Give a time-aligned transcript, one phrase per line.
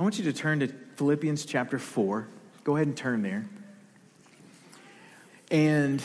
[0.00, 2.26] I want you to turn to Philippians chapter 4.
[2.64, 3.44] Go ahead and turn there.
[5.50, 6.02] And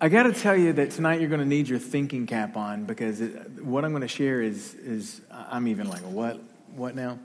[0.00, 2.86] I got to tell you that tonight you're going to need your thinking cap on
[2.86, 6.40] because it, what I'm going to share is, is I'm even like, what,
[6.74, 7.18] what now?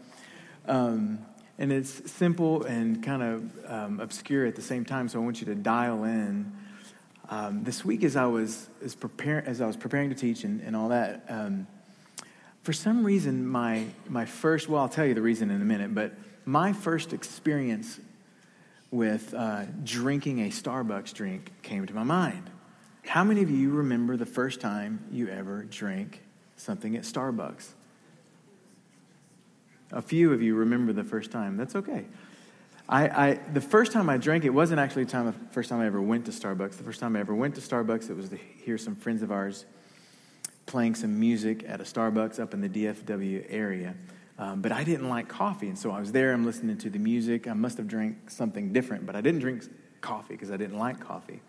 [0.68, 1.26] Um,
[1.58, 5.08] and it's simple and kind of um, obscure at the same time.
[5.08, 6.52] So I want you to dial in.
[7.30, 10.60] Um, this week, as I was as prepare, as I was preparing to teach and,
[10.60, 11.68] and all that, um,
[12.64, 15.94] for some reason, my my first well, I'll tell you the reason in a minute,
[15.94, 16.14] but
[16.46, 18.00] my first experience
[18.92, 22.50] with uh, drinking a Starbucks drink came to my mind.
[23.06, 26.22] How many of you remember the first time you ever drank
[26.58, 27.70] something at Starbucks?
[29.92, 31.58] A few of you remember the first time.
[31.58, 32.06] That's okay.
[32.88, 35.80] I, I, the first time I drank it wasn't actually the, time, the first time
[35.80, 36.78] I ever went to Starbucks.
[36.78, 39.32] The first time I ever went to Starbucks, it was to hear some friends of
[39.32, 39.66] ours
[40.70, 43.96] playing some music at a Starbucks up in the DFW area.
[44.38, 46.32] Um, but I didn't like coffee, and so I was there.
[46.32, 47.48] I'm listening to the music.
[47.48, 49.64] I must have drank something different, but I didn't drink
[50.00, 51.42] coffee because I didn't like coffee.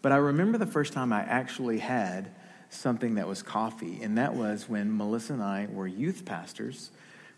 [0.00, 2.30] But I remember the first time I actually had
[2.70, 6.90] something that was coffee, and that was when Melissa and I were youth pastors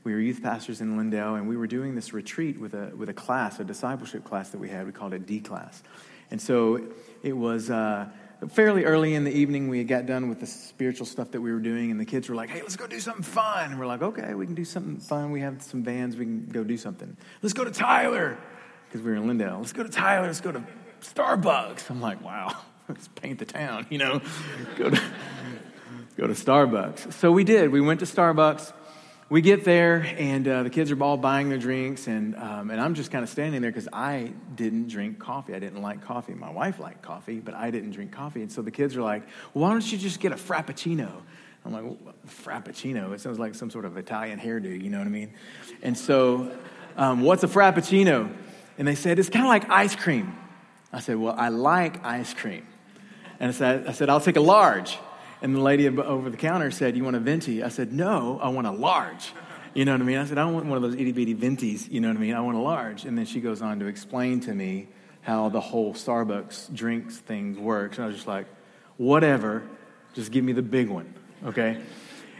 [0.08, 3.08] we were youth pastors in Lindale, and we were doing this retreat with a, with
[3.08, 4.86] a class, a discipleship class that we had.
[4.86, 5.82] We called it D class.
[6.30, 6.82] And so
[7.22, 8.08] it was uh,
[8.50, 9.68] fairly early in the evening.
[9.68, 12.34] We got done with the spiritual stuff that we were doing, and the kids were
[12.34, 13.70] like, hey, let's go do something fun.
[13.70, 15.30] And we're like, okay, we can do something fun.
[15.30, 17.16] We have some vans, we can go do something.
[17.42, 18.38] Let's go to Tyler,
[18.88, 19.58] because we were in Lindale.
[19.58, 20.62] Let's go to Tyler, let's go to
[21.00, 21.90] Starbucks.
[21.90, 22.56] I'm like, wow,
[22.88, 24.20] let's paint the town, you know,
[24.76, 25.02] go to,
[26.16, 27.12] go to Starbucks.
[27.14, 27.72] So we did.
[27.72, 28.72] We went to Starbucks
[29.30, 32.80] we get there, and uh, the kids are all buying their drinks, and, um, and
[32.80, 35.54] I'm just kind of standing there because I didn't drink coffee.
[35.54, 36.32] I didn't like coffee.
[36.32, 38.40] My wife liked coffee, but I didn't drink coffee.
[38.40, 41.10] And so the kids are like, why don't you just get a Frappuccino?
[41.66, 43.12] I'm like, well, Frappuccino?
[43.12, 45.34] It sounds like some sort of Italian hairdo, you know what I mean?
[45.82, 46.56] And so,
[46.96, 48.34] um, what's a Frappuccino?
[48.78, 50.34] And they said, it's kind of like ice cream.
[50.90, 52.66] I said, well, I like ice cream.
[53.40, 54.98] And I said, I said, I'll take a large.
[55.40, 57.62] And the lady over the counter said, You want a venti?
[57.62, 59.32] I said, No, I want a large.
[59.74, 60.18] You know what I mean?
[60.18, 61.90] I said, I don't want one of those itty bitty ventis.
[61.90, 62.34] You know what I mean?
[62.34, 63.04] I want a large.
[63.04, 64.88] And then she goes on to explain to me
[65.22, 67.98] how the whole Starbucks drinks thing works.
[67.98, 68.46] And I was just like,
[68.96, 69.62] Whatever,
[70.14, 71.80] just give me the big one, okay?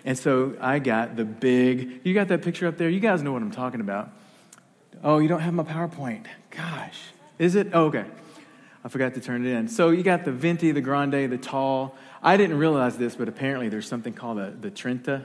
[0.05, 2.89] And so I got the big, you got that picture up there?
[2.89, 4.11] You guys know what I'm talking about.
[5.05, 6.27] Oh, you don't have my PowerPoint.
[6.51, 6.99] Gosh.
[7.39, 7.69] Is it?
[7.73, 8.05] Oh, okay.
[8.85, 9.69] I forgot to turn it in.
[9.69, 11.97] So you got the Venti, the Grande, the Tall.
[12.23, 15.25] I didn't realize this, but apparently there's something called a, the Trenta.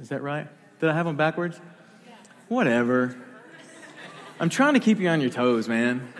[0.00, 0.48] Is that right?
[0.80, 1.60] Did I have them backwards?
[2.48, 3.16] Whatever.
[4.38, 6.12] I'm trying to keep you on your toes, man.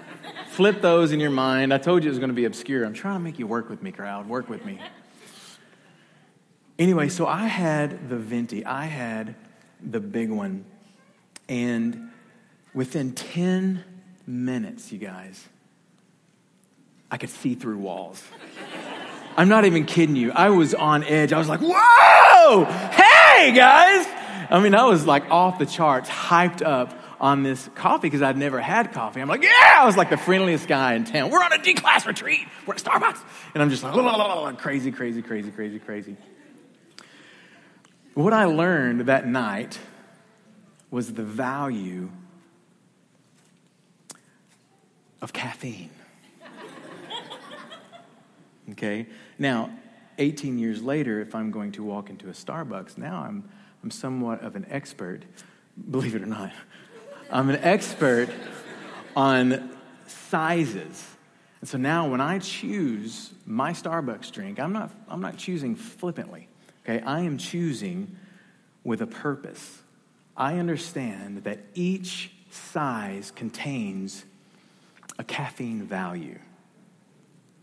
[0.49, 1.75] Flip those in your mind.
[1.75, 2.85] I told you it was going to be obscure.
[2.85, 4.29] I'm trying to make you work with me, crowd.
[4.29, 4.81] Work with me.
[6.79, 8.65] Anyway, so I had the Venti.
[8.65, 9.35] I had
[9.81, 10.65] the big one.
[11.49, 12.11] And
[12.73, 13.85] within 10
[14.27, 15.49] minutes, you guys,
[17.11, 18.23] I could see through walls.
[19.37, 20.33] I'm not even kidding you.
[20.33, 21.33] I was on edge.
[21.33, 24.07] I was like, whoa, hey guys.
[24.51, 28.37] I mean, I was like off the charts, hyped up on this coffee because I'd
[28.37, 29.21] never had coffee.
[29.21, 31.31] I'm like, yeah, I was like the friendliest guy in town.
[31.31, 32.47] We're on a D class retreat.
[32.67, 33.23] We're at Starbucks.
[33.55, 36.17] And I'm just like, crazy, crazy, crazy, crazy, crazy.
[38.15, 39.79] What I learned that night
[40.91, 42.11] was the value
[45.21, 45.91] of caffeine.
[48.73, 49.07] Okay?
[49.39, 49.71] Now,
[50.19, 53.49] 18 years later, if I'm going to walk into a Starbucks, now I'm,
[53.83, 55.23] I'm somewhat of an expert,
[55.91, 56.53] believe it or not.
[57.31, 58.29] I'm an expert
[59.17, 59.71] on
[60.07, 61.05] sizes.
[61.61, 66.49] And so now when I choose my Starbucks drink, I'm not, I'm not choosing flippantly.
[66.85, 67.03] Okay?
[67.05, 68.17] I am choosing
[68.85, 69.83] with a purpose.
[70.37, 74.25] I understand that each size contains
[75.19, 76.39] a caffeine value.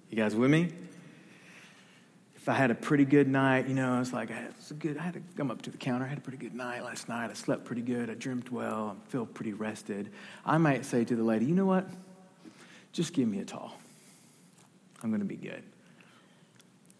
[0.09, 0.71] You guys with me?
[2.41, 4.73] If I had a pretty good night, you know, I was like I had, a
[4.73, 4.97] good.
[4.97, 6.05] I had to come up to the counter.
[6.05, 7.29] I had a pretty good night last night.
[7.29, 8.09] I slept pretty good.
[8.09, 8.97] I dreamt well.
[8.99, 10.09] I feel pretty rested.
[10.43, 11.87] I might say to the lady, you know what?
[12.93, 13.77] Just give me a tall.
[15.03, 15.61] I'm going to be good.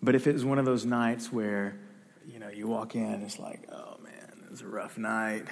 [0.03, 1.75] But if it was one of those nights where,
[2.27, 5.45] you know, you walk in, it's like, oh man, it was a rough night.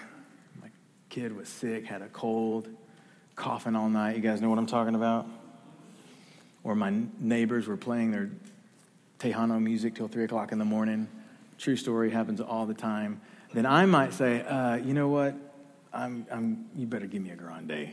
[0.62, 0.68] My
[1.10, 2.70] kid was sick, had a cold,
[3.36, 4.18] coughing all night.
[4.18, 5.26] You guys know what I'm talking about?
[6.64, 8.30] Or my neighbors were playing their
[9.20, 11.08] Tejano music till 3 o'clock in the morning.
[11.58, 13.20] True story, happens all the time.
[13.54, 15.36] Then I might say, uh, you know what?
[15.92, 17.90] I'm, I'm, you better give me a grande.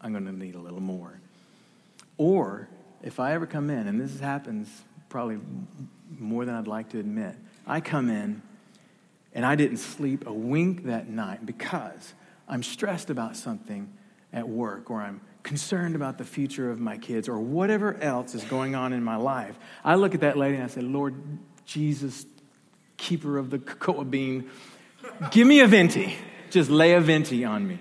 [0.00, 1.20] I'm going to need a little more.
[2.16, 2.68] Or
[3.02, 5.38] if I ever come in, and this happens probably
[6.18, 7.36] more than I'd like to admit,
[7.66, 8.42] I come in
[9.32, 12.14] And I didn't sleep a wink that night because
[12.48, 13.92] I'm stressed about something
[14.32, 18.44] at work or I'm concerned about the future of my kids or whatever else is
[18.44, 19.58] going on in my life.
[19.84, 21.14] I look at that lady and I say, Lord
[21.64, 22.26] Jesus,
[22.96, 24.50] keeper of the cocoa bean,
[25.30, 26.14] give me a venti.
[26.50, 27.78] Just lay a venti on me.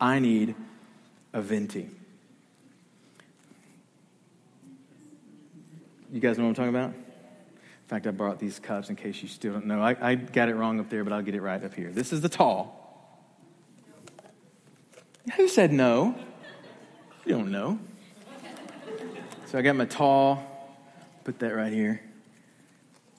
[0.00, 0.54] I need
[1.32, 1.88] a venti.
[6.12, 6.90] You guys know what I'm talking about?
[6.90, 9.82] In fact, I brought these cups in case you still don't know.
[9.82, 11.90] I, I got it wrong up there, but I'll get it right up here.
[11.90, 12.80] This is the tall.
[15.36, 16.14] Who said no?
[17.24, 17.78] You don't know.
[19.46, 20.44] So I got my tall,
[21.24, 22.02] put that right here.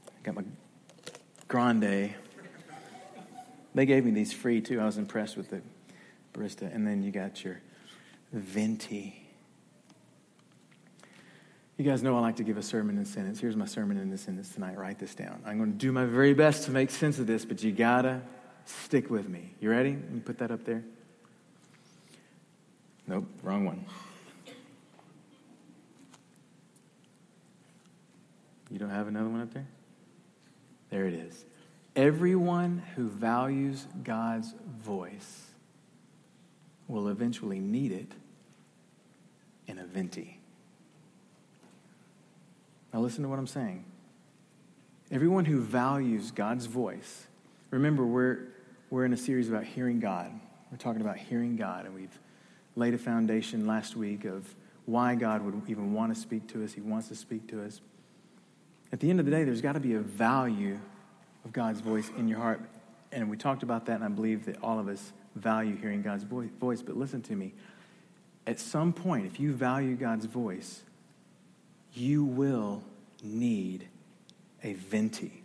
[0.08, 0.44] I got my
[1.48, 2.14] grande.
[3.74, 4.80] They gave me these free too.
[4.80, 5.62] I was impressed with the
[6.34, 6.74] barista.
[6.74, 7.62] And then you got your
[8.32, 9.22] venti.
[11.78, 13.40] You guys know I like to give a sermon in a sentence.
[13.40, 14.78] Here's my sermon in a sentence tonight.
[14.78, 15.42] Write this down.
[15.46, 18.22] I'm going to do my very best to make sense of this, but you gotta
[18.66, 19.54] stick with me.
[19.60, 19.92] You ready?
[19.92, 20.84] Let me put that up there.
[23.08, 23.86] Nope, wrong one.
[28.72, 29.68] You don't have another one up there?
[30.90, 31.46] There it is.
[31.96, 35.46] Everyone who values God's voice
[36.88, 38.12] will eventually need it
[39.68, 40.40] in a venti.
[42.94, 43.86] Now, listen to what I'm saying.
[45.12, 47.28] Everyone who values God's voice,
[47.70, 48.48] remember, we're,
[48.90, 50.32] we're in a series about hearing God.
[50.72, 52.18] We're talking about hearing God, and we've
[52.76, 54.54] laid a foundation last week of
[54.86, 56.74] why God would even want to speak to us.
[56.74, 57.82] He wants to speak to us.
[58.92, 60.80] At the end of the day, there's got to be a value
[61.44, 62.62] of God's voice in your heart.
[63.12, 66.24] And we talked about that, and I believe that all of us value hearing God's
[66.24, 66.82] voice.
[66.82, 67.54] But listen to me.
[68.48, 70.84] At some point, if you value God's voice,
[71.94, 72.84] you will
[73.24, 73.88] need
[74.64, 75.42] a venti.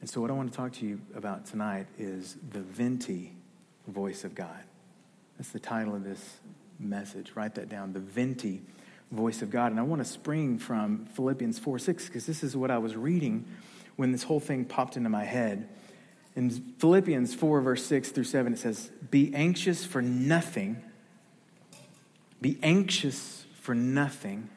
[0.00, 3.32] And so, what I want to talk to you about tonight is the venti
[3.88, 4.62] voice of God.
[5.38, 6.36] That's the title of this
[6.78, 7.32] message.
[7.34, 8.62] Write that down the venti
[9.10, 9.70] voice of God.
[9.70, 12.96] And I want to spring from Philippians 4 6, because this is what I was
[12.96, 13.44] reading
[13.96, 15.68] when this whole thing popped into my head.
[16.36, 20.82] In Philippians 4, verse 6 through 7, it says, Be anxious for nothing.
[22.40, 24.50] Be anxious for nothing.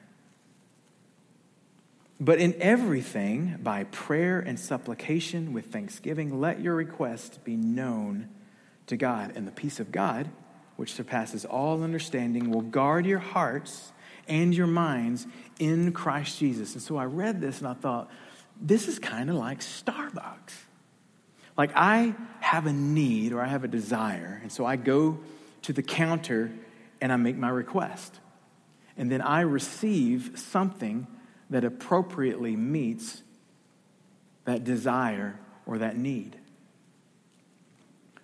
[2.19, 8.29] But in everything, by prayer and supplication with thanksgiving, let your request be known
[8.87, 9.33] to God.
[9.35, 10.29] And the peace of God,
[10.77, 13.91] which surpasses all understanding, will guard your hearts
[14.27, 15.27] and your minds
[15.59, 16.73] in Christ Jesus.
[16.73, 18.09] And so I read this and I thought,
[18.59, 20.53] this is kind of like Starbucks.
[21.57, 25.19] Like I have a need or I have a desire, and so I go
[25.63, 26.51] to the counter
[27.01, 28.19] and I make my request.
[28.95, 31.07] And then I receive something
[31.49, 33.21] that appropriately meets
[34.45, 36.37] that desire or that need.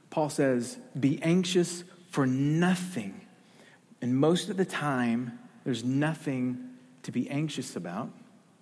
[0.10, 3.20] Paul says, Be anxious for nothing.
[4.00, 6.70] And most of the time, there's nothing
[7.02, 8.12] to be anxious about.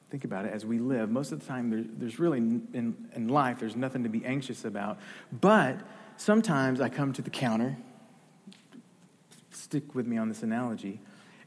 [0.09, 1.11] Think about it as we live.
[1.11, 4.63] Most of the time, there, there's really, in, in life, there's nothing to be anxious
[4.63, 4.99] about.
[5.33, 5.81] But
[6.15, 7.75] sometimes I come to the counter,
[9.51, 11.01] stick with me on this analogy,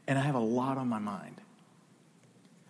[0.05, 1.41] and I have a lot on my mind.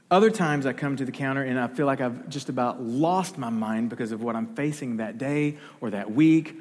[0.09, 3.37] Other times I come to the counter and I feel like I've just about lost
[3.37, 6.55] my mind because of what I'm facing that day or that week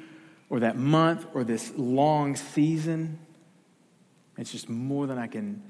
[0.49, 3.19] or that month or this long season.
[4.37, 5.63] It's just more than I can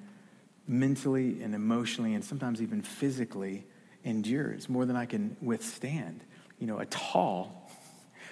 [0.67, 3.65] mentally and emotionally and sometimes even physically
[4.03, 4.51] endure.
[4.51, 6.23] It's more than I can withstand.
[6.59, 7.69] You know, a tall,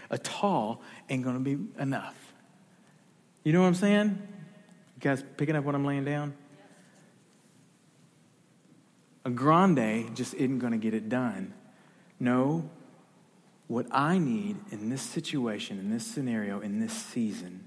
[0.10, 2.16] a tall ain't going to be enough.
[3.44, 4.28] You know what I'm saying?
[4.96, 6.34] You guys picking up what I'm laying down?
[9.26, 11.54] A grande just isn't going to get it done.
[12.20, 12.70] No,
[13.68, 17.64] what I need in this situation, in this scenario, in this season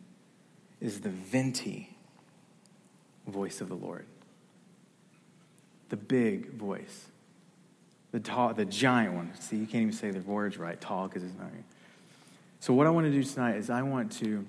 [0.80, 1.96] is the venti
[3.26, 4.06] voice of the Lord
[5.88, 7.06] the big voice,
[8.12, 9.32] the tall, the giant one.
[9.40, 11.44] See, you can't even say the words right, tall, because it's not.
[11.44, 11.64] Right.
[12.60, 14.44] So what I want to do tonight is I want to,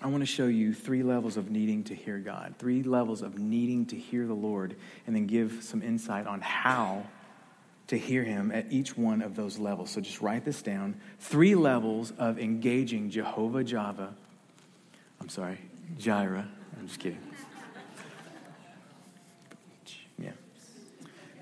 [0.00, 3.38] I want to show you three levels of needing to hear God, three levels of
[3.38, 7.06] needing to hear the Lord, and then give some insight on how
[7.92, 9.90] to hear Him at each one of those levels.
[9.90, 14.14] So just write this down: three levels of engaging Jehovah Java.
[15.20, 15.58] I'm sorry,
[15.98, 16.48] Jireh.
[16.78, 17.20] I'm just kidding.
[20.18, 20.30] Yeah.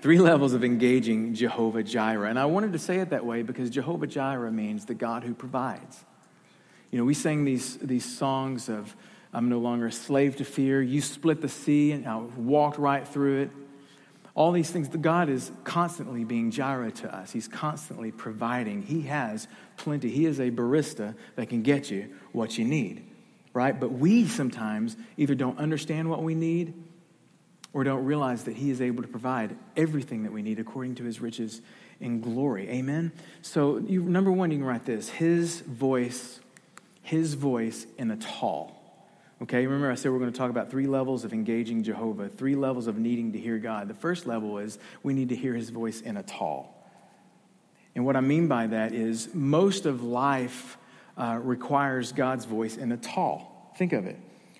[0.01, 2.29] Three levels of engaging Jehovah Jireh.
[2.29, 5.33] And I wanted to say it that way because Jehovah Jireh means the God who
[5.33, 6.03] provides.
[6.91, 8.93] You know, we sang these, these songs of,
[9.33, 10.81] I'm no longer a slave to fear.
[10.81, 13.51] You split the sea and I walked right through it.
[14.33, 17.31] All these things, God is constantly being Jireh to us.
[17.31, 18.81] He's constantly providing.
[18.81, 20.09] He has plenty.
[20.09, 23.05] He is a barista that can get you what you need,
[23.53, 23.77] right?
[23.77, 26.73] But we sometimes either don't understand what we need
[27.73, 31.03] or don't realize that He is able to provide everything that we need according to
[31.03, 31.61] His riches
[31.99, 32.69] in glory.
[32.69, 33.11] Amen?
[33.41, 36.39] So, you, number one, you can write this His voice,
[37.01, 38.80] His voice in a tall.
[39.41, 42.55] Okay, remember I said we're going to talk about three levels of engaging Jehovah, three
[42.55, 43.87] levels of needing to hear God.
[43.87, 46.77] The first level is we need to hear his voice in a tall.
[47.95, 50.77] And what I mean by that is most of life
[51.17, 53.73] uh, requires God's voice in a tall.
[53.77, 54.19] Think of it.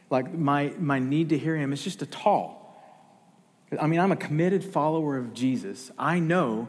[0.09, 2.57] Like my, my need to hear him is just a tall.
[3.79, 5.91] I mean, I'm a committed follower of Jesus.
[5.97, 6.67] I know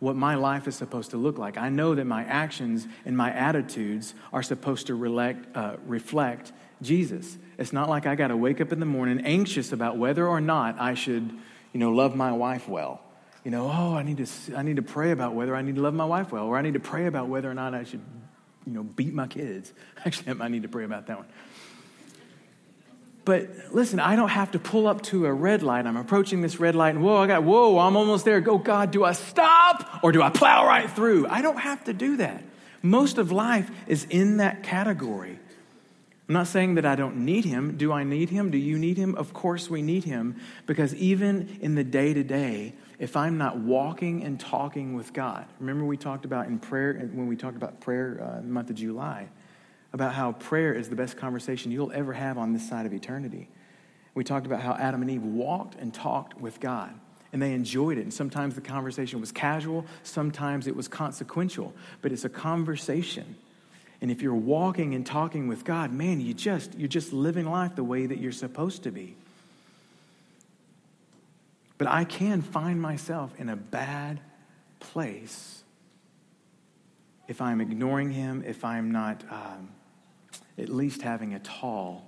[0.00, 1.56] what my life is supposed to look like.
[1.56, 7.38] I know that my actions and my attitudes are supposed to reflect, uh, reflect Jesus.
[7.58, 10.40] It's not like I got to wake up in the morning anxious about whether or
[10.40, 11.30] not I should,
[11.72, 13.00] you know, love my wife well.
[13.44, 15.80] You know, oh, I need to I need to pray about whether I need to
[15.80, 18.02] love my wife well, or I need to pray about whether or not I should,
[18.66, 19.72] you know, beat my kids.
[20.04, 21.26] Actually, I might need to pray about that one.
[23.24, 25.86] But listen, I don't have to pull up to a red light.
[25.86, 28.40] I'm approaching this red light, and whoa, I got, whoa, I'm almost there.
[28.40, 31.28] Go, God, do I stop or do I plow right through?
[31.28, 32.42] I don't have to do that.
[32.82, 35.38] Most of life is in that category.
[36.28, 37.76] I'm not saying that I don't need him.
[37.76, 38.50] Do I need him?
[38.50, 39.14] Do you need him?
[39.16, 43.58] Of course we need him because even in the day to day, if I'm not
[43.58, 47.80] walking and talking with God, remember we talked about in prayer, when we talked about
[47.80, 49.28] prayer uh, in the month of July,
[49.92, 53.48] about how prayer is the best conversation you'll ever have on this side of eternity.
[54.14, 56.94] We talked about how Adam and Eve walked and talked with God
[57.32, 58.02] and they enjoyed it.
[58.02, 63.36] And sometimes the conversation was casual, sometimes it was consequential, but it's a conversation.
[64.02, 67.76] And if you're walking and talking with God, man, you just you're just living life
[67.76, 69.14] the way that you're supposed to be.
[71.78, 74.20] But I can find myself in a bad
[74.80, 75.62] place
[77.28, 79.70] if I'm ignoring him, if I'm not um,
[80.58, 82.04] at least having a tall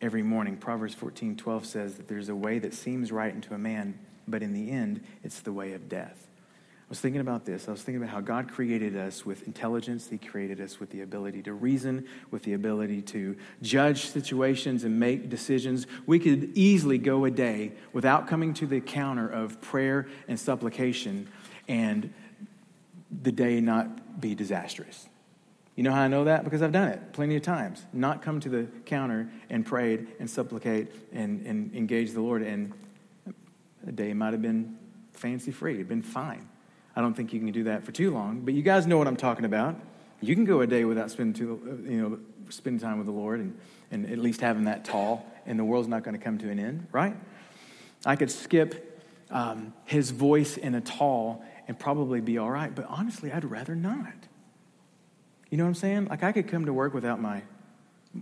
[0.00, 0.56] every morning.
[0.56, 4.44] Proverbs 14 12 says that there's a way that seems right unto a man, but
[4.44, 6.27] in the end, it's the way of death.
[6.88, 7.68] I was thinking about this.
[7.68, 10.08] I was thinking about how God created us with intelligence.
[10.08, 14.98] He created us with the ability to reason, with the ability to judge situations and
[14.98, 15.86] make decisions.
[16.06, 21.28] We could easily go a day without coming to the counter of prayer and supplication
[21.68, 22.10] and
[23.22, 25.10] the day not be disastrous.
[25.76, 26.42] You know how I know that?
[26.42, 27.84] Because I've done it plenty of times.
[27.92, 32.72] Not come to the counter and prayed and supplicate and, and engage the Lord, and
[33.86, 34.78] a day might have been
[35.12, 36.48] fancy free, it'd been fine.
[36.98, 39.06] I don't think you can do that for too long, but you guys know what
[39.06, 39.76] I'm talking about.
[40.20, 43.38] You can go a day without spending, too, you know, spending time with the Lord
[43.38, 43.56] and,
[43.92, 46.58] and at least having that tall, and the world's not going to come to an
[46.58, 47.14] end, right?
[48.04, 49.00] I could skip
[49.30, 53.76] um, his voice in a tall and probably be all right, but honestly, I'd rather
[53.76, 54.12] not.
[55.50, 56.06] You know what I'm saying?
[56.06, 57.42] Like I could come to work without my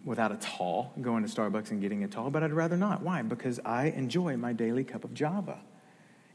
[0.04, 3.00] without a tall, going to Starbucks and getting a tall, but I'd rather not.
[3.00, 3.23] Why?
[3.23, 5.61] Because I enjoy my daily cup of Java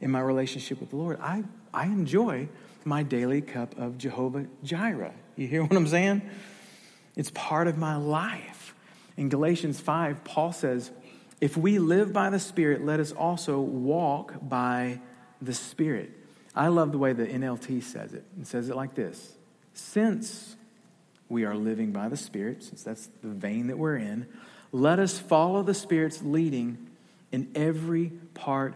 [0.01, 1.19] in my relationship with the Lord.
[1.21, 1.43] I,
[1.73, 2.49] I enjoy
[2.83, 5.13] my daily cup of Jehovah Jireh.
[5.35, 6.23] You hear what I'm saying?
[7.15, 8.75] It's part of my life.
[9.17, 10.91] In Galatians 5, Paul says,
[11.39, 14.99] If we live by the Spirit, let us also walk by
[15.41, 16.11] the Spirit.
[16.55, 18.25] I love the way the NLT says it.
[18.39, 19.35] It says it like this
[19.73, 20.55] Since
[21.29, 24.27] we are living by the Spirit, since that's the vein that we're in,
[24.71, 26.89] let us follow the Spirit's leading
[27.31, 28.75] in every part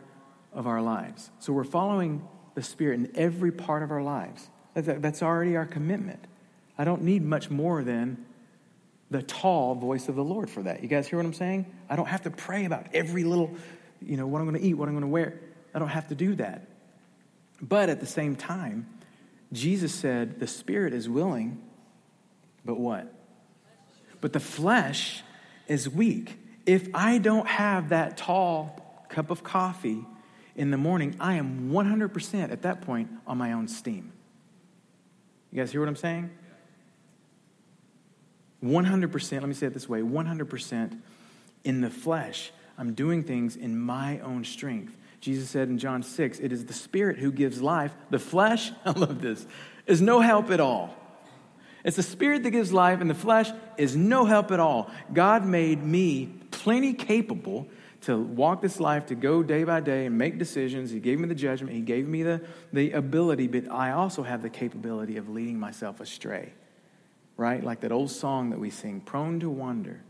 [0.55, 1.29] of our lives.
[1.39, 4.49] So we're following the Spirit in every part of our lives.
[4.73, 6.25] That's already our commitment.
[6.77, 8.25] I don't need much more than
[9.11, 10.81] the tall voice of the Lord for that.
[10.81, 11.65] You guys hear what I'm saying?
[11.89, 13.55] I don't have to pray about every little,
[14.01, 15.39] you know, what I'm going to eat, what I'm going to wear.
[15.73, 16.67] I don't have to do that.
[17.61, 18.87] But at the same time,
[19.53, 21.61] Jesus said, the spirit is willing,
[22.65, 23.13] but what?
[24.21, 25.23] But the flesh
[25.67, 26.37] is weak.
[26.65, 30.03] If I don't have that tall cup of coffee
[30.55, 34.11] in the morning, I am 100% at that point on my own steam.
[35.51, 36.29] You guys hear what I'm saying?
[38.63, 40.99] 100%, let me say it this way 100%
[41.63, 42.51] in the flesh.
[42.77, 44.97] I'm doing things in my own strength.
[45.21, 47.93] Jesus said in John 6, it is the Spirit who gives life.
[48.09, 49.45] The flesh, I love this,
[49.85, 50.95] is no help at all.
[51.83, 54.89] It's the Spirit that gives life, and the flesh is no help at all.
[55.13, 57.67] God made me plenty capable
[58.05, 60.91] to walk this life, to go day by day and make decisions.
[60.91, 64.43] He gave me the judgment, He gave me the, the ability, but I also have
[64.43, 66.53] the capability of leading myself astray.
[67.35, 67.63] Right?
[67.63, 70.01] Like that old song that we sing, prone to wander.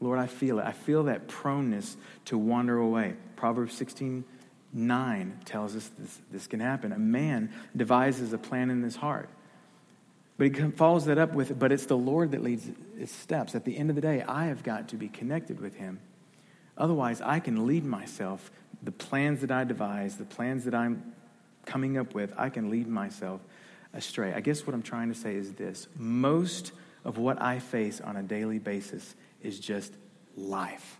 [0.00, 0.66] Lord, I feel it.
[0.66, 1.96] I feel that proneness
[2.26, 3.14] to wander away.
[3.36, 4.24] Proverbs 16
[4.72, 6.92] 9 tells us this, this can happen.
[6.92, 9.28] A man devises a plan in his heart.
[10.38, 13.56] But he follows that up with, but it's the Lord that leads his steps.
[13.56, 15.98] At the end of the day, I have got to be connected with him.
[16.80, 18.50] Otherwise, I can lead myself.
[18.82, 21.12] The plans that I devise, the plans that I'm
[21.66, 23.42] coming up with, I can lead myself
[23.92, 24.32] astray.
[24.32, 26.72] I guess what I'm trying to say is this most
[27.04, 29.92] of what I face on a daily basis is just
[30.36, 30.98] life.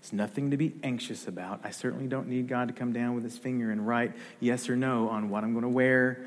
[0.00, 1.60] It's nothing to be anxious about.
[1.64, 4.76] I certainly don't need God to come down with his finger and write yes or
[4.76, 6.26] no on what I'm going to wear,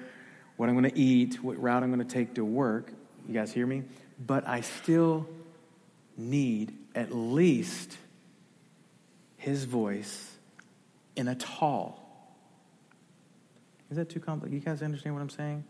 [0.56, 2.92] what I'm going to eat, what route I'm going to take to work.
[3.28, 3.84] You guys hear me?
[4.26, 5.28] But I still
[6.18, 7.98] need at least
[9.46, 10.38] his voice
[11.16, 12.02] in a tall.
[13.92, 14.52] Is that too complex?
[14.52, 15.64] You guys understand what I'm saying?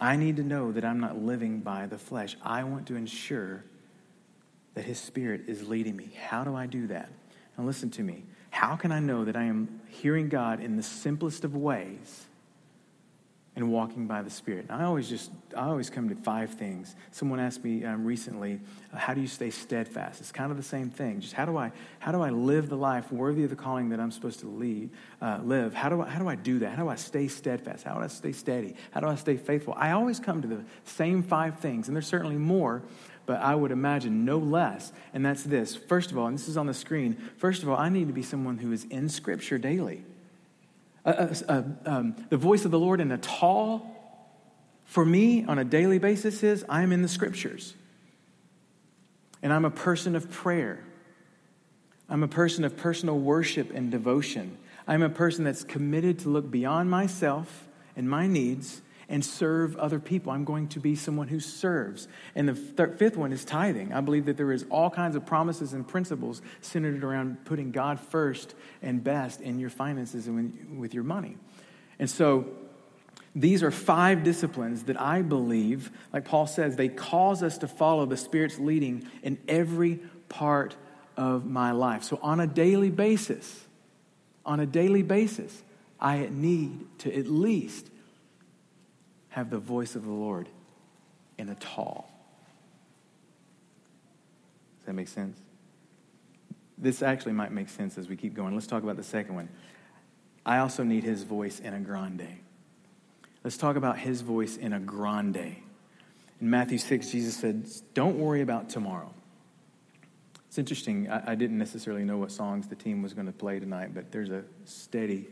[0.00, 2.36] I need to know that I'm not living by the flesh.
[2.44, 3.64] I want to ensure
[4.74, 6.12] that His Spirit is leading me.
[6.16, 7.10] How do I do that?
[7.56, 8.22] And listen to me.
[8.50, 12.26] How can I know that I am hearing God in the simplest of ways
[13.56, 14.66] and walking by the Spirit?
[14.68, 16.94] I always just, I always come to five things.
[17.10, 18.60] Someone asked me um, recently,
[18.92, 20.20] uh, how do you stay steadfast?
[20.20, 21.20] It's kind of the same thing.
[21.20, 23.98] Just how do I, how do I live the life worthy of the calling that
[23.98, 25.74] I'm supposed to lead, uh, live?
[25.74, 26.76] How do, I, how do I do that?
[26.76, 27.84] How do I stay steadfast?
[27.84, 28.76] How do I stay steady?
[28.92, 29.74] How do I stay faithful?
[29.76, 32.82] I always come to the same five things, and there's certainly more,
[33.24, 34.92] but I would imagine no less.
[35.14, 35.74] And that's this.
[35.74, 38.12] First of all, and this is on the screen, first of all, I need to
[38.12, 40.04] be someone who is in Scripture daily.
[41.06, 43.94] Um, the voice of the Lord in a tall,
[44.84, 47.74] for me on a daily basis, is I am in the Scriptures.
[49.42, 50.84] And I'm a person of prayer.
[52.08, 54.58] I'm a person of personal worship and devotion.
[54.88, 60.00] I'm a person that's committed to look beyond myself and my needs and serve other
[60.00, 60.32] people.
[60.32, 62.08] I'm going to be someone who serves.
[62.34, 63.92] And the fifth one is tithing.
[63.92, 68.00] I believe that there is all kinds of promises and principles centered around putting God
[68.00, 71.36] first and best in your finances and with your money.
[71.98, 72.48] And so
[73.34, 78.06] these are five disciplines that I believe, like Paul says, they cause us to follow
[78.06, 80.74] the Spirit's leading in every part
[81.16, 82.02] of my life.
[82.02, 83.66] So on a daily basis,
[84.44, 85.62] on a daily basis,
[86.00, 87.90] I need to at least
[89.36, 90.48] have the voice of the Lord
[91.36, 92.10] in a tall.
[94.78, 95.38] Does that make sense?
[96.78, 98.54] This actually might make sense as we keep going.
[98.54, 99.50] Let's talk about the second one.
[100.46, 102.26] I also need his voice in a grande.
[103.44, 105.56] Let's talk about his voice in a grande.
[106.40, 109.12] In Matthew 6, Jesus said, Don't worry about tomorrow.
[110.48, 111.10] It's interesting.
[111.10, 114.10] I, I didn't necessarily know what songs the team was going to play tonight, but
[114.12, 115.28] there's a steady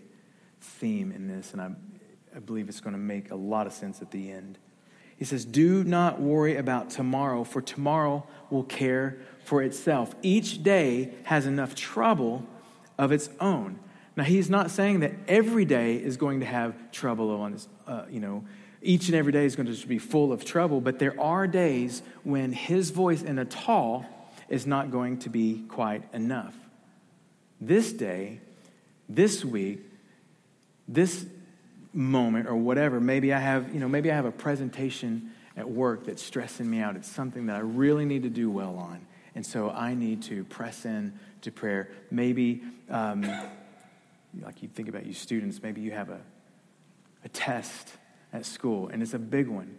[0.61, 1.94] theme in this, and I'm
[2.35, 4.59] I believe it's going to make a lot of sense at the end.
[5.17, 10.15] He says, Do not worry about tomorrow, for tomorrow will care for itself.
[10.23, 12.45] Each day has enough trouble
[12.99, 13.79] of its own.
[14.17, 18.05] Now, he's not saying that every day is going to have trouble on this, uh,
[18.09, 18.45] you know,
[18.81, 22.03] each and every day is going to be full of trouble, but there are days
[22.23, 24.05] when his voice in a tall
[24.49, 26.55] is not going to be quite enough.
[27.61, 28.41] This day,
[29.09, 29.81] this week,
[30.87, 31.25] this
[31.95, 33.01] moment or whatever.
[33.01, 36.81] Maybe I have, you know, maybe I have a presentation at work that's stressing me
[36.81, 36.97] out.
[36.97, 39.07] It's something that I really need to do well on.
[39.35, 41.89] And so I need to press in to prayer.
[42.11, 43.23] Maybe, um,
[44.43, 46.21] like you think about you students, maybe you have a,
[47.25, 47.89] a test
[48.33, 49.77] at school and it's a big one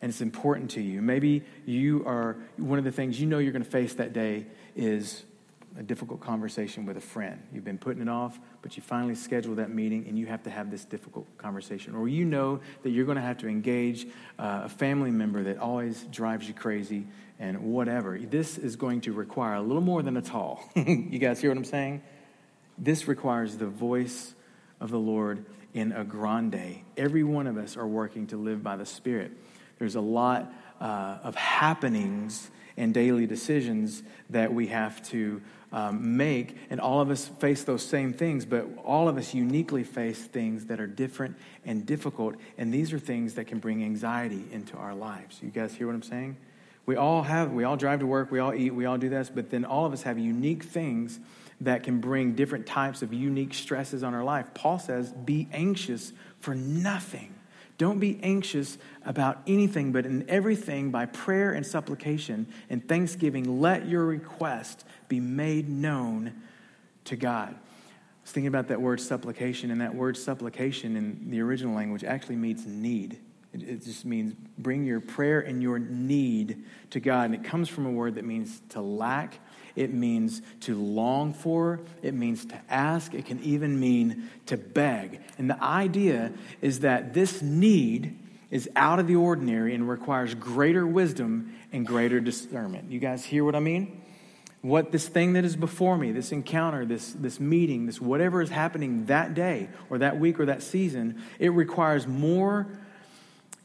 [0.00, 1.00] and it's important to you.
[1.00, 4.46] Maybe you are, one of the things you know you're going to face that day
[4.74, 5.22] is
[5.78, 7.42] a difficult conversation with a friend.
[7.52, 10.50] You've been putting it off, but you finally schedule that meeting and you have to
[10.50, 11.94] have this difficult conversation.
[11.94, 14.06] Or you know that you're going to have to engage
[14.38, 17.06] uh, a family member that always drives you crazy
[17.38, 18.18] and whatever.
[18.18, 20.62] This is going to require a little more than a tall.
[20.76, 22.02] you guys hear what I'm saying?
[22.76, 24.34] This requires the voice
[24.80, 26.82] of the Lord in a grande.
[26.96, 29.32] Every one of us are working to live by the Spirit.
[29.78, 36.56] There's a lot uh, of happenings and daily decisions that we have to um, make.
[36.70, 40.66] And all of us face those same things, but all of us uniquely face things
[40.66, 42.36] that are different and difficult.
[42.58, 45.40] And these are things that can bring anxiety into our lives.
[45.42, 46.36] You guys hear what I'm saying?
[46.84, 49.30] We all have, we all drive to work, we all eat, we all do this,
[49.30, 51.20] but then all of us have unique things
[51.60, 54.46] that can bring different types of unique stresses on our life.
[54.52, 57.34] Paul says, be anxious for nothing.
[57.82, 63.88] Don't be anxious about anything, but in everything, by prayer and supplication and thanksgiving, let
[63.88, 66.32] your request be made known
[67.06, 67.48] to God.
[67.48, 67.56] I
[68.22, 72.36] was thinking about that word supplication, and that word supplication in the original language actually
[72.36, 73.18] means need.
[73.52, 77.24] It, just means bring your prayer and your need to God.
[77.24, 79.40] And it comes from a word that means to lack,
[79.76, 85.20] it means to long for, it means to ask, it can even mean to beg.
[85.38, 88.18] And the idea is that this need
[88.50, 92.92] is out of the ordinary and requires greater wisdom and greater discernment.
[92.92, 94.02] You guys hear what I mean?
[94.60, 98.50] What this thing that is before me, this encounter, this, this meeting, this whatever is
[98.50, 102.68] happening that day or that week or that season, it requires more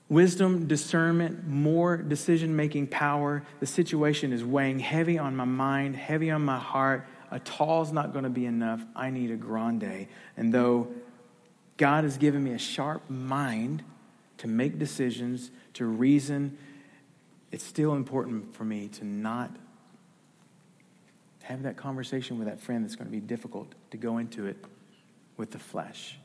[0.10, 3.44] wisdom, discernment, more decision making power.
[3.60, 7.06] The situation is weighing heavy on my mind, heavy on my heart.
[7.30, 8.84] A tall's not going to be enough.
[8.96, 10.08] I need a grande.
[10.38, 10.88] And though
[11.76, 13.84] God has given me a sharp mind
[14.38, 16.58] to make decisions, to reason,
[17.52, 19.52] it's still important for me to not
[21.44, 24.58] have that conversation with that friend that's going to be difficult to go into it
[25.38, 26.18] with the flesh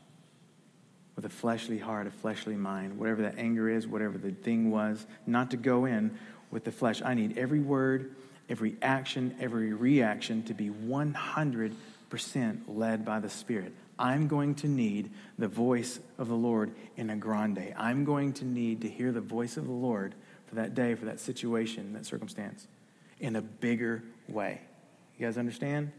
[1.16, 5.06] with a fleshly heart, a fleshly mind, whatever that anger is, whatever the thing was,
[5.26, 6.18] not to go in
[6.50, 7.02] with the flesh.
[7.04, 8.14] I need every word,
[8.48, 11.74] every action, every reaction to be 100%
[12.66, 13.74] led by the Spirit.
[13.98, 17.74] I'm going to need the voice of the Lord in a grande.
[17.76, 20.14] I'm going to need to hear the voice of the Lord
[20.46, 22.66] for that day, for that situation, that circumstance,
[23.20, 24.60] in a bigger way.
[25.18, 25.92] You guys understand?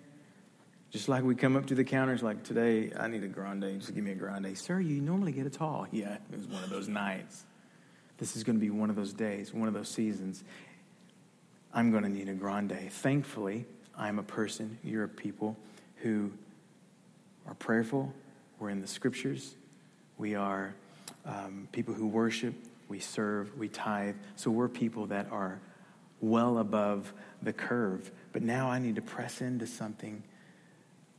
[0.93, 3.79] Just like we come up to the counters, like today, I need a grande.
[3.79, 4.56] Just give me a grande.
[4.56, 5.88] Sir, you normally get a tall.
[5.91, 7.45] Yeah, it was one of those nights.
[8.19, 10.43] This is going to be one of those days, one of those seasons.
[11.73, 12.77] I'm going to need a grande.
[12.91, 13.65] Thankfully,
[13.97, 15.58] I'm a person, you're a people
[16.03, 16.32] who
[17.47, 18.13] are prayerful.
[18.60, 19.56] We're in the scriptures.
[20.19, 20.75] We are
[21.25, 22.53] um, people who worship,
[22.88, 24.15] we serve, we tithe.
[24.36, 25.60] So we're people that are
[26.21, 28.12] well above the curve.
[28.32, 30.21] But now I need to press into something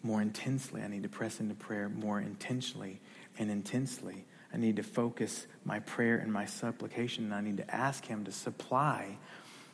[0.05, 0.83] more intensely.
[0.83, 3.01] I need to press into prayer more intentionally
[3.39, 4.25] and intensely.
[4.53, 8.25] I need to focus my prayer and my supplication, and I need to ask Him
[8.25, 9.17] to supply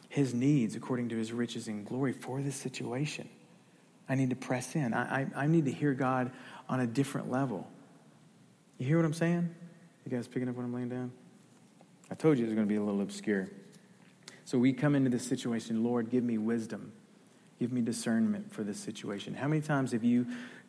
[0.09, 3.29] His needs according to His riches and glory for this situation.
[4.09, 4.95] I need to press in.
[4.95, 6.33] I, I, I need to hear God
[6.69, 7.69] on a different level.
[8.79, 9.55] You hear what I'm saying?
[10.07, 11.13] You guys picking up what I'm laying down?
[12.11, 13.49] I told you it was going to be a little obscure.
[14.45, 16.93] So we come into this situation, Lord, give me wisdom.
[17.61, 19.35] Give me discernment for this situation.
[19.35, 20.27] How many times have you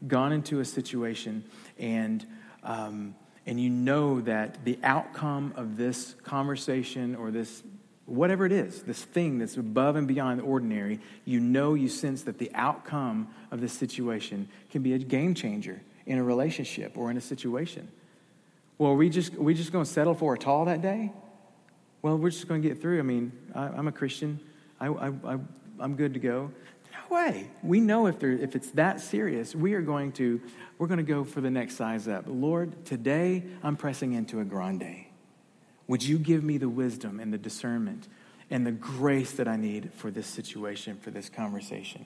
[0.10, 1.46] gone into a situation
[1.80, 2.26] and
[2.64, 7.64] um, and you know that the outcome of this conversation or this
[8.08, 12.24] whatever it is, this thing that's above and beyond the ordinary, you know you sense
[12.24, 17.10] that the outcome of this situation can be a game changer in a relationship or
[17.10, 17.88] in a situation.
[18.78, 21.14] Well, are we just are we just going to settle for a tall that day?
[22.02, 23.00] Well, we're just going to get through.
[23.00, 24.42] I mean, I, am a Christian.
[24.78, 25.38] I, I, I,
[25.80, 26.52] I'm good to go
[27.12, 27.50] way.
[27.62, 30.42] We know if, there, if it's that serious, we are going to,
[30.78, 32.24] we're going to go for the next size up.
[32.28, 35.06] Lord, today I'm pressing into a grande.
[35.88, 38.08] Would you give me the wisdom and the discernment
[38.50, 42.06] and the grace that I need for this situation, for this conversation?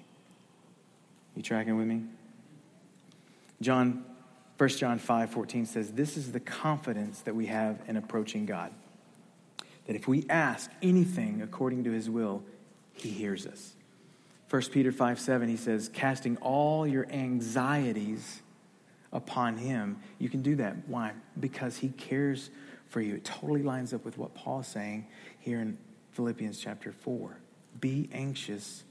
[1.35, 2.03] You tracking with me?
[3.61, 4.03] John,
[4.57, 8.71] 1 John 5 14 says, This is the confidence that we have in approaching God.
[9.85, 12.43] That if we ask anything according to his will,
[12.93, 13.74] he hears us.
[14.49, 18.41] 1 Peter 5 7, he says, casting all your anxieties
[19.11, 19.97] upon him.
[20.19, 20.87] You can do that.
[20.87, 21.13] Why?
[21.39, 22.49] Because he cares
[22.87, 23.15] for you.
[23.15, 25.07] It totally lines up with what Paul is saying
[25.39, 25.77] here in
[26.11, 27.37] Philippians chapter 4.
[27.81, 28.83] Be anxious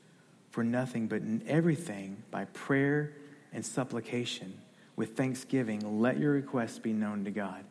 [0.51, 3.13] for nothing, but in everything, by prayer
[3.53, 4.55] and supplication,
[4.97, 7.65] with thanksgiving, let your requests be known to God.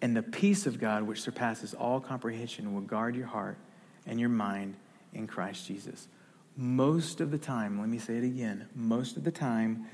[0.00, 3.58] And the peace of God, which surpasses all comprehension, will guard your heart
[4.06, 4.74] and your mind
[5.12, 6.08] in Christ Jesus
[6.58, 9.86] most of the time, let me say it again, most of the time,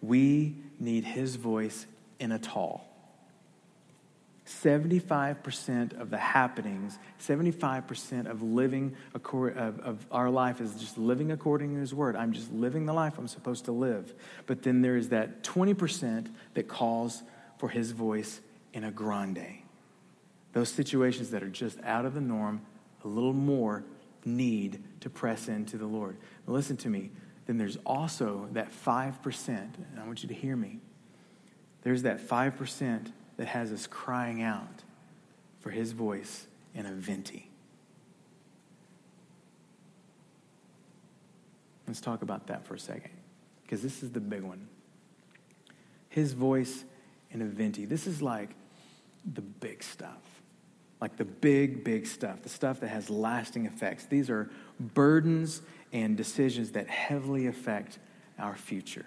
[0.00, 1.84] we need his voice
[2.20, 2.88] in a tall.
[4.46, 11.74] 75% of the happenings, 75% of living, of, of our life is just living according
[11.74, 12.14] to his word.
[12.14, 14.14] I'm just living the life I'm supposed to live.
[14.46, 17.22] But then there is that 20% that calls
[17.58, 18.40] for his voice
[18.72, 19.58] in a grande.
[20.52, 22.62] Those situations that are just out of the norm,
[23.04, 23.82] a little more
[24.24, 26.16] need to press into the Lord.
[26.46, 27.10] But listen to me.
[27.46, 30.78] Then there's also that 5%, and I want you to hear me.
[31.82, 34.84] There's that 5% that has us crying out
[35.60, 37.48] for his voice in a venti.
[41.88, 43.10] Let's talk about that for a second,
[43.64, 44.68] because this is the big one.
[46.08, 46.84] His voice
[47.30, 47.86] in a venti.
[47.86, 48.50] This is like
[49.34, 50.31] the big stuff
[51.02, 54.04] like the big, big stuff, the stuff that has lasting effects.
[54.06, 55.60] These are burdens
[55.92, 57.98] and decisions that heavily affect
[58.38, 59.04] our future.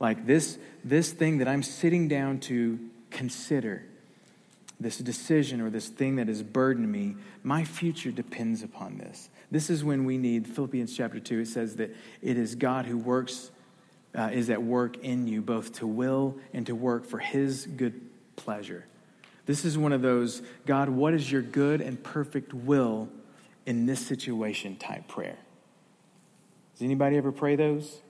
[0.00, 3.84] Like this, this thing that I'm sitting down to consider,
[4.80, 9.30] this decision or this thing that has burdened me, my future depends upon this.
[9.52, 11.38] This is when we need Philippians chapter 2.
[11.38, 13.52] It says that it is God who works,
[14.12, 18.00] uh, is at work in you, both to will and to work for his good
[18.34, 18.86] pleasure.
[19.46, 23.08] This is one of those, God, what is your good and perfect will
[23.66, 25.38] in this situation type prayer.
[26.74, 28.00] Does anybody ever pray those?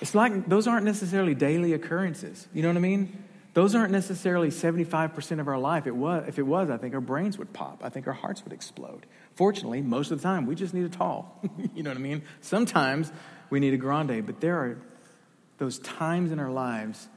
[0.00, 2.46] It's like those aren't necessarily daily occurrences.
[2.54, 3.24] You know what I mean?
[3.52, 5.88] Those aren't necessarily 75% of our life.
[5.88, 7.80] It was, if it was, I think our brains would pop.
[7.82, 9.06] I think our hearts would explode.
[9.34, 11.40] Fortunately, most of the time, we just need a tall.
[11.74, 12.22] you know what I mean?
[12.40, 13.10] Sometimes
[13.50, 14.78] we need a grande, but there are
[15.58, 17.08] those times in our lives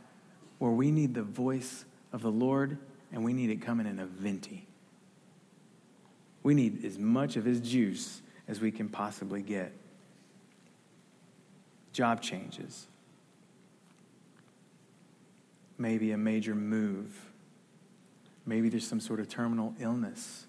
[0.57, 2.77] where we need the voice of the Lord
[3.11, 4.67] and we need it coming in a venti.
[6.43, 9.73] We need as much of his juice as we can possibly get.
[11.91, 12.87] Job changes,
[15.77, 17.29] maybe a major move.
[18.45, 20.45] Maybe there's some sort of terminal illness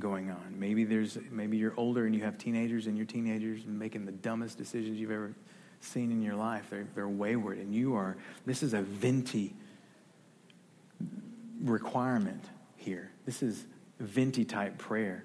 [0.00, 0.56] going on.
[0.58, 4.58] Maybe there's maybe you're older and you have teenagers and your teenagers making the dumbest
[4.58, 5.32] decisions you've ever
[5.80, 6.66] seen in your life.
[6.70, 9.54] They're, they're wayward and you are this is a venti
[11.64, 12.44] requirement
[12.76, 13.10] here.
[13.26, 13.66] This is
[13.98, 15.24] venti type prayer.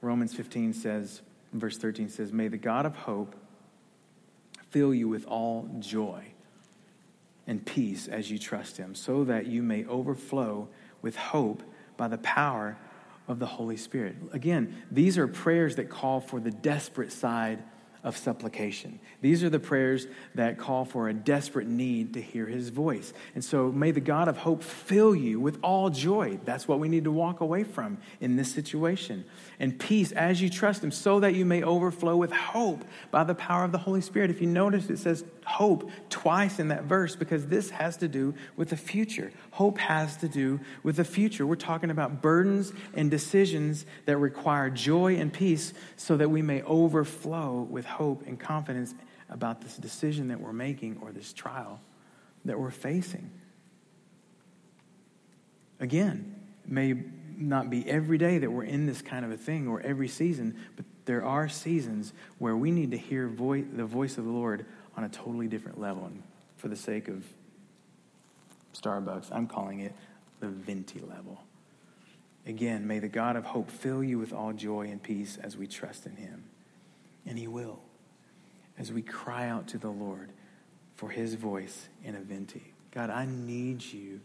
[0.00, 1.22] Romans 15 says,
[1.52, 3.34] verse 13 says, May the God of hope
[4.70, 6.22] fill you with all joy
[7.46, 10.68] and peace as you trust him, so that you may overflow
[11.00, 11.62] with hope
[11.96, 12.76] by the power
[13.26, 14.16] of the Holy Spirit.
[14.32, 17.62] Again, these are prayers that call for the desperate side
[18.04, 19.00] of supplication.
[19.20, 23.12] These are the prayers that call for a desperate need to hear his voice.
[23.34, 26.38] And so may the God of hope fill you with all joy.
[26.44, 29.24] That's what we need to walk away from in this situation.
[29.58, 33.34] And peace as you trust him, so that you may overflow with hope by the
[33.34, 34.30] power of the Holy Spirit.
[34.30, 38.34] If you notice, it says hope twice in that verse because this has to do
[38.56, 39.32] with the future.
[39.52, 41.46] Hope has to do with the future.
[41.46, 46.62] We're talking about burdens and decisions that require joy and peace so that we may
[46.62, 48.94] overflow with hope and confidence
[49.30, 51.80] about this decision that we're making or this trial
[52.44, 53.30] that we're facing.
[55.80, 56.34] Again,
[56.66, 56.94] may
[57.36, 60.56] not be every day that we're in this kind of a thing or every season,
[60.76, 64.66] but there are seasons where we need to hear the voice of the Lord
[64.98, 66.06] on a totally different level.
[66.06, 66.24] And
[66.56, 67.24] for the sake of
[68.74, 69.94] Starbucks, I'm calling it
[70.40, 71.40] the venti level.
[72.44, 75.68] Again, may the God of hope fill you with all joy and peace as we
[75.68, 76.42] trust in him.
[77.24, 77.78] And he will,
[78.76, 80.32] as we cry out to the Lord
[80.96, 82.74] for his voice in a venti.
[82.90, 84.20] God, I need you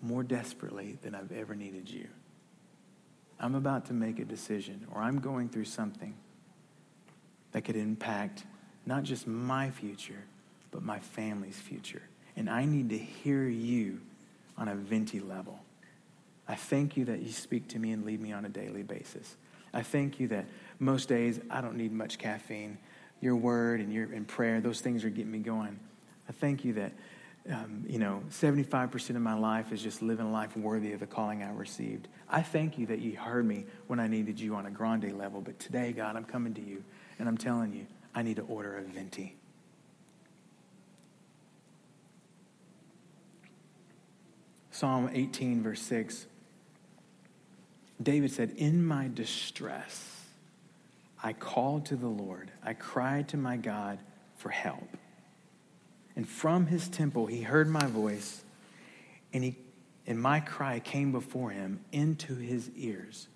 [0.00, 2.06] more desperately than I've ever needed you.
[3.40, 6.14] I'm about to make a decision, or I'm going through something
[7.50, 8.44] that could impact
[8.86, 10.24] not just my future,
[10.70, 12.02] but my family's future.
[12.36, 14.00] And I need to hear you
[14.58, 15.58] on a venti level.
[16.46, 19.36] I thank you that you speak to me and lead me on a daily basis.
[19.72, 20.46] I thank you that
[20.78, 22.78] most days I don't need much caffeine.
[23.20, 25.78] Your word and your and prayer, those things are getting me going.
[26.28, 26.92] I thank you that
[27.50, 31.06] um, you know, 75% of my life is just living a life worthy of the
[31.06, 32.08] calling I received.
[32.28, 35.42] I thank you that you heard me when I needed you on a grande level.
[35.42, 36.82] But today, God, I'm coming to you
[37.18, 39.36] and I'm telling you, I need to order a venti.
[44.70, 46.26] Psalm 18, verse 6.
[48.02, 50.24] David said, In my distress,
[51.22, 52.50] I called to the Lord.
[52.62, 53.98] I cried to my God
[54.36, 54.96] for help.
[56.16, 58.42] And from his temple, he heard my voice,
[59.32, 59.56] and, he,
[60.06, 63.28] and my cry came before him into his ears.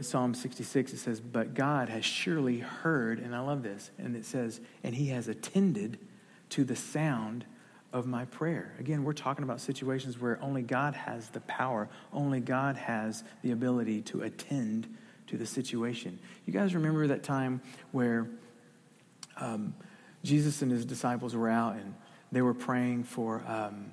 [0.00, 4.24] Psalm 66, it says, But God has surely heard, and I love this, and it
[4.24, 5.98] says, And he has attended
[6.50, 7.44] to the sound
[7.92, 8.74] of my prayer.
[8.78, 13.52] Again, we're talking about situations where only God has the power, only God has the
[13.52, 14.94] ability to attend
[15.28, 16.18] to the situation.
[16.46, 17.60] You guys remember that time
[17.92, 18.28] where
[19.36, 19.74] um,
[20.24, 21.94] Jesus and his disciples were out and
[22.32, 23.92] they were praying for, um,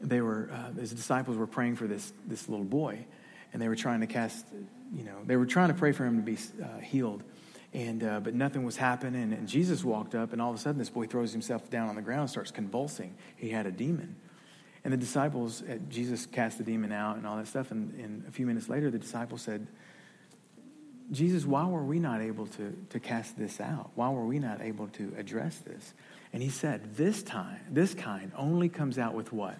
[0.00, 3.04] they were, uh, his disciples were praying for this, this little boy
[3.52, 4.46] and they were trying to cast,
[4.94, 7.22] you know, they were trying to pray for him to be uh, healed.
[7.74, 9.32] And, uh, but nothing was happening.
[9.32, 11.96] And Jesus walked up, and all of a sudden, this boy throws himself down on
[11.96, 13.14] the ground and starts convulsing.
[13.36, 14.16] He had a demon.
[14.84, 17.70] And the disciples, uh, Jesus cast the demon out and all that stuff.
[17.70, 19.66] And, and a few minutes later, the disciples said,
[21.10, 23.90] Jesus, why were we not able to, to cast this out?
[23.94, 25.94] Why were we not able to address this?
[26.32, 29.56] And he said, This time, this kind only comes out with what?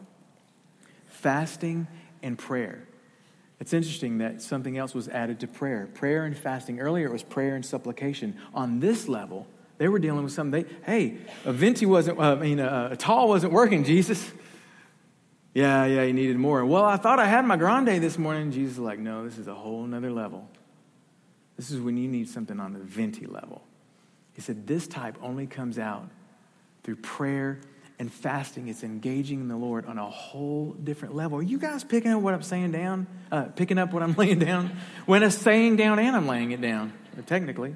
[1.07, 1.87] Fasting
[2.23, 2.87] and prayer.
[3.61, 6.81] It's interesting that something else was added to prayer prayer and fasting.
[6.81, 8.37] Earlier it was prayer and supplication.
[8.55, 9.47] On this level,
[9.79, 10.65] they were dealing with something.
[10.65, 14.31] They, hey, a venti wasn't, uh, I mean, a, a tall wasn't working, Jesus.
[15.55, 16.65] Yeah, yeah, you needed more.
[16.65, 18.53] Well, I thought I had my grande this morning.
[18.53, 20.49] Jesus is like, no, this is a whole nother level.
[21.57, 23.63] This is when you need something on the venti level.
[24.35, 26.09] He said, this type only comes out
[26.85, 27.61] through prayer
[27.99, 28.69] and fasting.
[28.69, 31.39] It's engaging the Lord on a whole different level.
[31.39, 33.07] Are you guys picking up what I'm saying down?
[33.31, 34.77] Uh, picking up what I'm laying down?
[35.07, 36.93] When I'm saying down and I'm laying it down,
[37.27, 37.75] technically.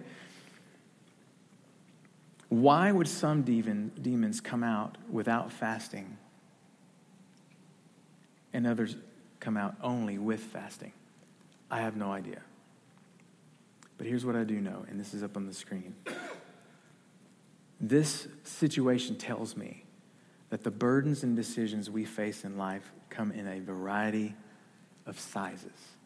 [2.48, 6.18] Why would some demon, demons come out without fasting
[8.52, 8.94] and others
[9.40, 10.92] come out only with fasting?
[11.70, 12.42] I have no idea.
[13.96, 15.94] But here's what I do know, and this is up on the screen.
[17.80, 19.81] This situation tells me
[20.52, 24.34] that the burdens and decisions we face in life come in a variety
[25.06, 25.96] of sizes.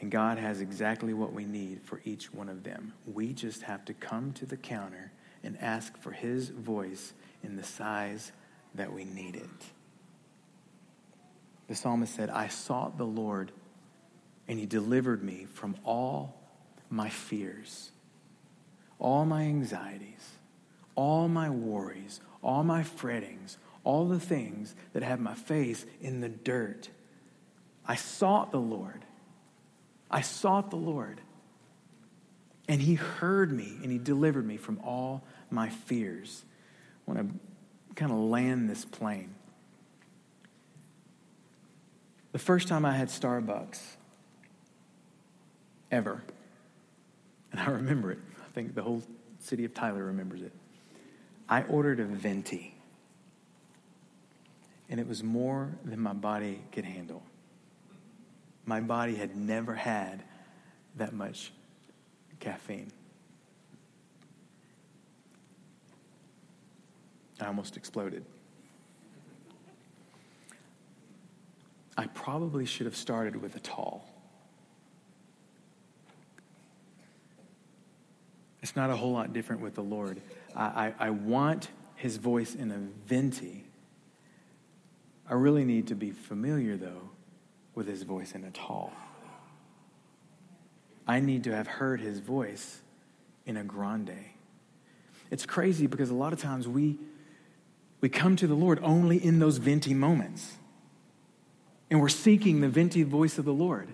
[0.00, 2.94] And God has exactly what we need for each one of them.
[3.06, 5.12] We just have to come to the counter
[5.44, 8.32] and ask for His voice in the size
[8.76, 9.44] that we need it.
[11.68, 13.52] The psalmist said, I sought the Lord,
[14.48, 16.40] and He delivered me from all
[16.88, 17.90] my fears,
[18.98, 20.38] all my anxieties,
[20.94, 26.28] all my worries, all my frettings, all the things that have my face in the
[26.28, 26.90] dirt.
[27.86, 29.04] I sought the Lord
[30.12, 31.22] I sought the Lord,
[32.68, 36.44] and He heard me and He delivered me from all my fears.
[37.08, 39.34] I want to kind of land this plane.
[42.32, 43.80] The first time I had Starbucks
[45.90, 46.22] ever,
[47.50, 49.02] and I remember it, I think the whole
[49.38, 50.52] city of Tyler remembers it.
[51.52, 52.74] I ordered a venti,
[54.88, 57.22] and it was more than my body could handle.
[58.64, 60.22] My body had never had
[60.96, 61.52] that much
[62.40, 62.90] caffeine.
[67.38, 68.24] I almost exploded.
[71.98, 74.08] I probably should have started with a tall.
[78.62, 80.20] It's not a whole lot different with the Lord.
[80.54, 83.64] I, I, I want his voice in a venti.
[85.28, 87.10] I really need to be familiar, though,
[87.74, 88.92] with his voice in a tall.
[91.06, 92.80] I need to have heard his voice
[93.46, 94.16] in a grande.
[95.30, 96.98] It's crazy because a lot of times we,
[98.00, 100.58] we come to the Lord only in those venti moments.
[101.90, 103.88] And we're seeking the venti voice of the Lord.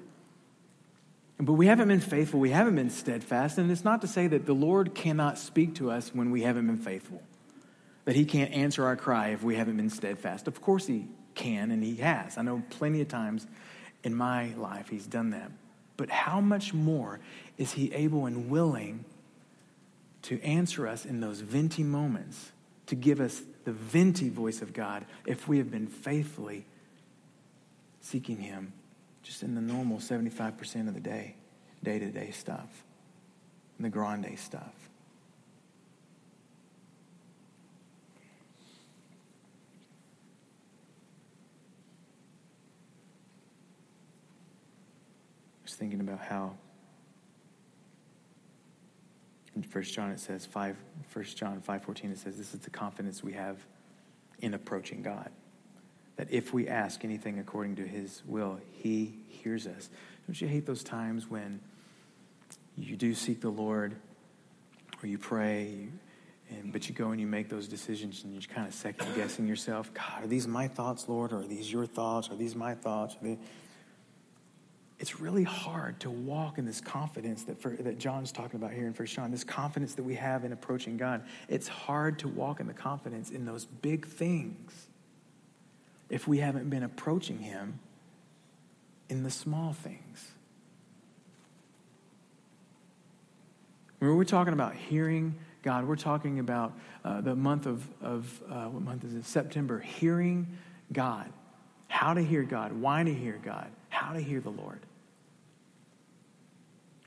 [1.41, 3.59] But we haven't been faithful, we haven't been steadfast.
[3.59, 6.67] And it's not to say that the Lord cannot speak to us when we haven't
[6.67, 7.23] been faithful,
[8.05, 10.49] that he can't answer our cry if we haven't been steadfast.
[10.49, 12.37] Of course, he can, and he has.
[12.37, 13.47] I know plenty of times
[14.03, 15.53] in my life he's done that.
[15.97, 17.21] But how much more
[17.57, 19.05] is he able and willing
[20.23, 22.53] to answer us in those venti moments,
[22.87, 26.67] to give us the venti voice of God if we have been faithfully
[28.01, 28.73] seeking him
[29.23, 31.37] just in the normal 75% of the day,
[31.83, 32.85] day to day stuff,
[33.79, 34.75] the grande stuff.
[45.61, 46.57] I was thinking about how
[49.55, 50.77] in 1 John it says 5
[51.13, 53.59] 1 John 5:14 it says this is the confidence we have
[54.41, 55.31] in approaching God
[56.19, 59.89] that if we ask anything according to his will he hears us.
[60.27, 61.61] Don't you hate those times when
[62.77, 63.97] you do seek the Lord
[65.03, 65.89] or you pray
[66.51, 69.47] and but you go and you make those decisions and you're kind of second guessing
[69.47, 71.33] yourself God are these my thoughts Lord?
[71.33, 72.31] Or are these your thoughts?
[72.31, 73.17] Are these my thoughts?
[74.99, 78.89] It's really hard to walk in this confidence that, for, that John's talking about here
[78.89, 81.25] in First John, this confidence that we have in approaching God.
[81.49, 84.89] It's hard to walk in the confidence in those big things
[86.11, 87.81] if we haven't been approaching Him
[89.09, 90.31] in the small things.
[94.01, 95.87] Remember, we're talking about hearing God.
[95.87, 96.73] We're talking about
[97.05, 99.25] uh, the month of, of uh, what month is it?
[99.25, 99.81] September.
[99.81, 100.47] Hearing
[100.93, 101.33] God.
[101.89, 102.73] How to hear God.
[102.73, 103.71] Why to hear God.
[103.89, 104.81] How to hear the Lord.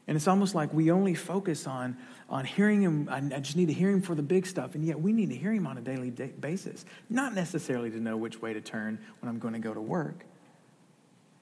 [0.08, 1.96] And it's almost like we only focus on,
[2.32, 3.10] on hearing him.
[3.12, 4.74] I, I just need to hear him for the big stuff.
[4.74, 6.86] And yet we need to hear him on a daily day basis.
[7.10, 10.26] Not necessarily to know which way to turn when I'm going to go to work.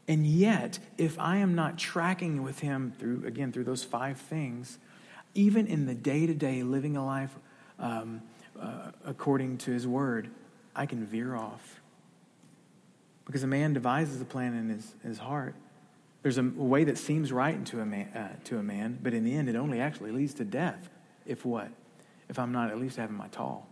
[0.07, 4.79] And yet, if I am not tracking with him through, again, through those five things,
[5.35, 7.35] even in the day to day living a life
[7.77, 8.23] um,
[8.59, 10.31] uh, according to his word,
[10.75, 11.79] I can veer off.
[13.25, 15.53] Because a man devises a plan in his, his heart,
[16.21, 19.23] there's a way that seems right to a, man, uh, to a man, but in
[19.23, 20.89] the end, it only actually leads to death.
[21.25, 21.69] If what?
[22.27, 23.67] If I'm not at least having my tall.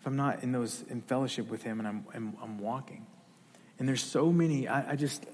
[0.00, 3.06] If I'm not in those in fellowship with Him and I'm, I'm, I'm walking.
[3.78, 5.26] And there's so many, I, I just,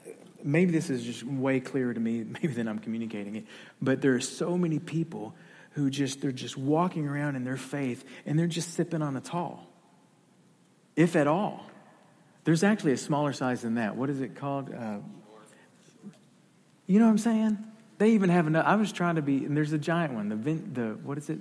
[0.43, 3.45] maybe this is just way clearer to me, maybe than I'm communicating it,
[3.83, 5.35] but there are so many people
[5.73, 9.21] who just, they're just walking around in their faith and they're just sipping on a
[9.21, 9.69] tall,
[10.97, 11.67] if at all.
[12.45, 13.97] There's actually a smaller size than that.
[13.97, 14.73] What is it called?
[14.73, 14.99] Uh,
[16.87, 17.59] you know what I'm saying?
[17.99, 18.69] They even have another.
[18.69, 20.29] I was trying to be, and there's a giant one.
[20.29, 21.39] The the what is it?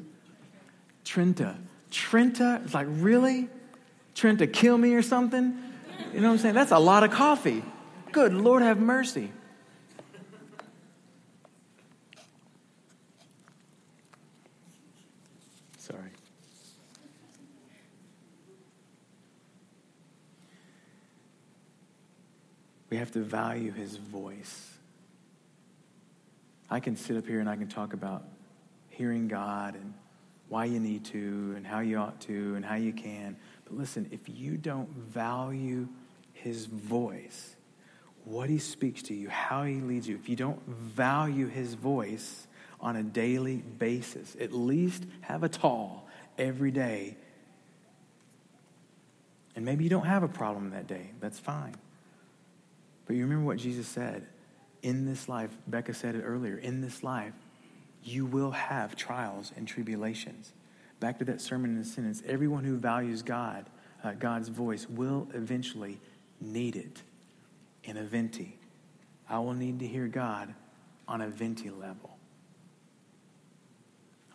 [1.04, 1.56] Trenta.
[1.92, 2.62] Trenta.
[2.64, 3.50] It's like really,
[4.16, 5.58] Trenta, kill me or something.
[6.14, 6.56] You know what I'm saying?
[6.56, 7.64] That's a lot of coffee.
[8.12, 9.32] Good Lord, have mercy.
[15.78, 16.00] Sorry.
[22.90, 24.75] We have to value his voice.
[26.70, 28.24] I can sit up here and I can talk about
[28.90, 29.94] hearing God and
[30.48, 33.36] why you need to and how you ought to and how you can.
[33.66, 35.88] But listen, if you don't value
[36.34, 37.56] his voice,
[38.24, 42.48] what he speaks to you, how he leads you, if you don't value his voice
[42.80, 46.08] on a daily basis, at least have a tall
[46.38, 47.18] every day.
[49.56, 51.12] And maybe you don't have a problem that day.
[51.20, 51.76] That's fine.
[53.06, 54.28] But you remember what Jesus said
[54.86, 57.34] in this life, Becca said it earlier, in this life,
[58.04, 60.54] you will have trials and tribulations.
[61.00, 63.66] Back to that sermon in the sentence everyone who values God,
[64.04, 66.00] uh, God's voice, will eventually
[66.40, 67.02] need it
[67.84, 68.60] in a venti.
[69.28, 70.54] I will need to hear God
[71.08, 72.16] on a venti level.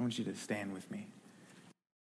[0.00, 1.06] I want you to stand with me.